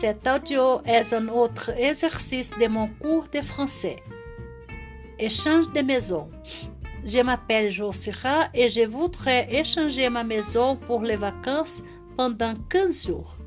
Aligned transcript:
Cet 0.00 0.28
audio 0.28 0.82
est 0.84 1.14
un 1.14 1.26
autre 1.28 1.70
exercice 1.70 2.50
de 2.60 2.66
mon 2.68 2.86
cours 3.00 3.28
de 3.32 3.40
français. 3.40 3.96
Échange 5.18 5.72
de 5.72 5.80
maison. 5.80 6.28
Je 7.02 7.20
m'appelle 7.20 7.70
Josira 7.70 8.48
et 8.52 8.68
je 8.68 8.82
voudrais 8.82 9.48
échanger 9.50 10.10
ma 10.10 10.22
maison 10.22 10.76
pour 10.76 11.00
les 11.00 11.16
vacances 11.16 11.82
pendant 12.14 12.52
15 12.68 13.06
jours. 13.06 13.38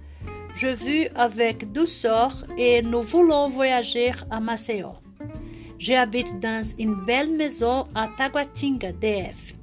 Je 0.56 0.70
vis 0.70 1.10
avec 1.14 1.72
douceur 1.72 2.32
et 2.58 2.82
nous 2.82 3.04
voulons 3.04 3.48
voyager 3.50 4.12
à 4.32 4.40
Maceió. 4.40 4.94
J'habite 5.78 6.40
dans 6.40 6.66
une 6.80 6.96
belle 7.06 7.32
maison 7.32 7.86
à 7.94 8.10
Taguatinga, 8.18 8.94
DF. 8.94 9.54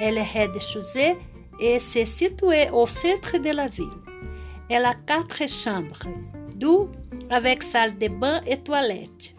Elle 0.00 0.18
est 0.18 0.32
rez-de-chaussée 0.34 1.16
et 1.60 1.80
se 1.80 2.04
située 2.04 2.70
au 2.72 2.86
centre 2.86 3.38
de 3.38 3.50
la 3.50 3.66
ville. 3.66 3.98
Elle 4.70 4.84
a 4.84 4.92
quatre 4.94 5.48
chambres, 5.48 6.02
deux 6.58 6.88
avec 7.30 7.62
salle 7.62 7.96
de 7.98 8.08
bain 8.08 8.40
et 8.46 8.56
toilette, 8.56 9.34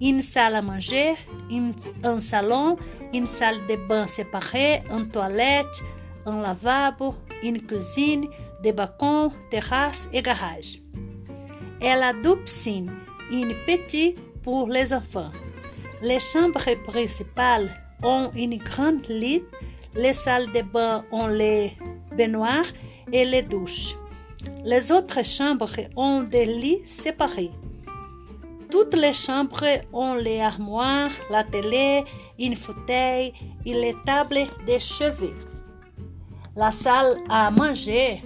une 0.00 0.22
salle 0.22 0.54
à 0.54 0.62
manger, 0.62 1.14
un 2.02 2.20
salon, 2.20 2.76
une 3.12 3.26
salle 3.26 3.58
de 3.68 3.76
bain 3.88 4.06
séparée, 4.06 4.82
une 4.90 5.08
toilette, 5.08 5.82
un 6.26 6.40
lavabo, 6.40 7.14
une 7.42 7.60
cuisine, 7.62 8.26
des 8.62 8.72
balcons, 8.72 9.32
terrasse 9.50 10.08
et 10.12 10.22
garage. 10.22 10.80
Elle 11.80 12.02
a 12.02 12.12
deux 12.12 12.36
piscines, 12.36 12.92
une 13.30 13.54
petite 13.66 14.18
pour 14.42 14.68
les 14.68 14.92
enfants. 14.92 15.32
Les 16.00 16.20
chambres 16.20 16.74
principales 16.86 17.70
ont 18.02 18.30
une 18.34 18.56
grande 18.58 19.06
lit, 19.08 19.42
les 19.94 20.12
salles 20.12 20.50
de 20.52 20.62
bain 20.62 21.04
ont 21.12 21.26
les 21.26 21.76
baignoires 22.16 22.70
et 23.12 23.24
les 23.24 23.42
douches. 23.42 23.94
Les 24.64 24.92
autres 24.92 25.24
chambres 25.24 25.76
ont 25.96 26.22
des 26.22 26.44
lits 26.44 26.82
séparés. 26.86 27.50
Toutes 28.70 28.94
les 28.94 29.12
chambres 29.12 29.66
ont 29.92 30.14
les 30.14 30.40
armoires, 30.40 31.10
la 31.30 31.44
télé, 31.44 32.04
une 32.38 32.56
fauteuil 32.56 33.32
et 33.66 33.74
les 33.74 33.94
tables 34.06 34.46
de 34.66 34.78
chevet. 34.78 35.34
La 36.56 36.70
salle 36.70 37.16
à 37.28 37.50
manger 37.50 38.22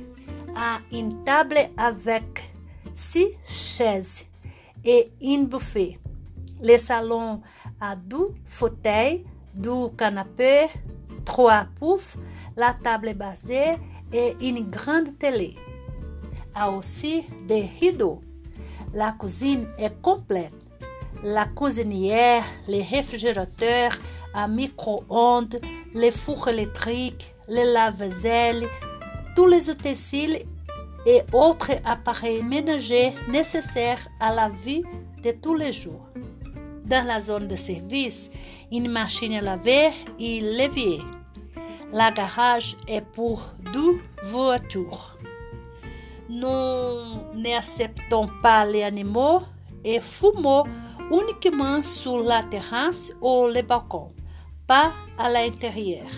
a 0.57 0.79
une 0.93 1.25
table 1.25 1.59
avec 1.77 2.55
six 2.95 3.29
chaises 3.45 4.27
et 4.85 5.11
un 5.23 5.45
buffet. 5.45 5.99
Le 6.63 6.79
salon 6.79 7.43
a 7.81 7.97
deux 7.97 8.31
fauteuils, 8.47 9.25
deux 9.55 9.89
canapés, 9.99 10.69
trois 11.25 11.67
poufs, 11.79 12.17
la 12.57 12.73
table 12.73 13.15
basée 13.15 13.77
et 14.13 14.37
une 14.41 14.71
grande 14.71 15.19
télé. 15.19 15.57
Aussi 16.65 17.29
des 17.47 17.69
rideaux. 17.81 18.21
La 18.95 19.13
cuisine 19.13 19.67
est 19.79 20.01
complète. 20.01 20.55
La 21.23 21.45
cuisinière, 21.45 22.43
les 22.67 22.83
réfrigérateurs 22.83 23.93
à 24.35 24.49
micro-ondes, 24.49 25.61
les 25.95 26.11
fours 26.11 26.49
électriques, 26.49 27.35
les 27.47 27.65
lave-vaisselle, 27.65 28.69
tous 29.37 29.47
les 29.47 29.69
ustensiles 29.69 30.43
et 31.07 31.23
autres 31.33 31.73
appareils 31.85 32.43
ménagers 32.43 33.13
nécessaires 33.29 34.09
à 34.19 34.35
la 34.35 34.49
vie 34.49 34.83
de 35.23 35.33
tous 35.33 35.55
les 35.55 35.73
jours. 35.73 36.09
Dans 36.85 37.07
la 37.07 37.21
zone 37.21 37.49
de 37.49 37.57
service, 37.57 38.31
une 38.73 38.91
machine 38.91 39.35
à 39.35 39.41
laver 39.43 39.91
et 40.19 40.41
l'évier. 40.41 41.01
La 41.93 42.11
garage 42.11 42.77
est 42.89 43.03
pour 43.03 43.43
deux 43.73 44.01
voitures. 44.25 45.17
Nous 46.29 47.41
n'acceptons 47.41 48.29
pas 48.43 48.67
les 48.67 48.83
animaux 48.83 49.43
et 49.85 50.01
fumons 50.01 50.65
uniquement 51.11 51.83
sur 51.83 52.23
la 52.23 52.43
terrasse 52.43 53.13
ou 53.21 53.47
le 53.47 53.63
balcon, 53.63 54.13
pas 54.67 54.93
à 55.19 55.31
l'intérieur. 55.31 56.09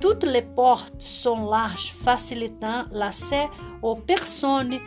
Toutes 0.00 0.24
les 0.24 0.42
portes 0.42 1.02
sont 1.02 1.48
larges, 1.48 1.92
facilitant 1.92 2.84
l'accès 2.90 3.48
aux 3.82 3.96
personnes 3.96 4.78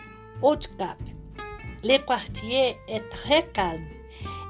cap. 0.77 0.97
Le 1.83 1.97
quartier 2.05 2.77
est 2.87 3.09
très 3.09 3.47
calme. 3.53 3.85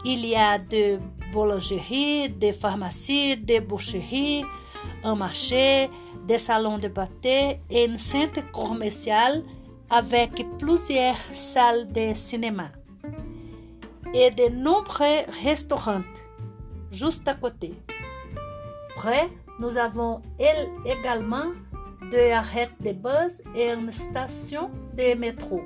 Il 0.04 0.26
y 0.26 0.36
a 0.36 0.58
de 0.58 1.00
boulangeries, 1.34 2.30
des 2.30 2.54
pharmacies, 2.54 3.38
des 3.38 3.60
boucheries, 3.60 4.44
un 5.04 5.16
marché, 5.16 5.90
des 6.28 6.40
salons 6.40 6.78
de 6.78 6.88
beauté 6.88 7.60
et 7.70 7.88
un 7.88 7.98
centre 7.98 8.50
commercial 8.52 9.44
avec 9.90 10.32
plusieurs 10.58 11.16
salles 11.34 11.92
de 11.92 12.14
cinéma 12.14 12.66
et 14.14 14.32
de 14.32 14.50
nombreux 14.50 15.24
restaurants 15.44 16.02
juste 16.92 17.28
à 17.28 17.36
côté. 17.36 17.74
Près, 18.96 19.30
nous 19.60 19.78
avons 19.78 20.22
également 20.86 21.52
deux 22.10 22.32
arrêts 22.32 22.72
de 22.80 22.92
bus 22.92 23.42
et 23.56 23.72
une 23.72 23.92
station 23.92 24.72
de 24.94 25.16
métro. 25.16 25.62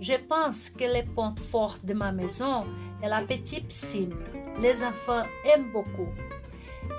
Je 0.00 0.14
pense 0.14 0.70
que 0.70 0.84
le 0.84 1.04
point 1.14 1.34
fort 1.50 1.76
de 1.82 1.92
ma 1.92 2.12
maison 2.12 2.64
est 3.02 3.08
la 3.08 3.22
petite 3.22 3.66
piscine. 3.66 4.14
Les 4.60 4.82
enfants 4.84 5.24
aiment 5.44 5.72
beaucoup. 5.72 6.08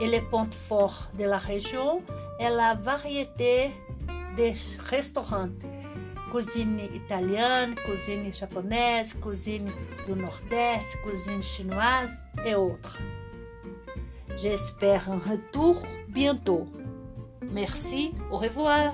Et 0.02 0.08
le 0.08 0.22
point 0.30 0.50
fort 0.68 1.10
de 1.18 1.24
la 1.24 1.38
région 1.38 2.02
est 2.40 2.50
la 2.50 2.74
variété 2.74 3.72
des 4.36 4.54
restaurants. 4.90 5.50
Cuisine 6.32 6.80
italienne, 6.94 7.76
cuisine 7.76 8.34
japonaise, 8.34 9.16
cuisine 9.22 9.70
du 10.06 10.14
Nord-Est, 10.14 10.98
cuisine 11.04 11.42
chinoise 11.42 12.18
et 12.46 12.56
autres. 12.56 13.00
J'espère 14.38 15.12
un 15.12 15.18
retour 15.18 15.82
bientôt. 16.08 16.68
Merci, 17.52 18.14
au 18.32 18.38
revoir. 18.38 18.94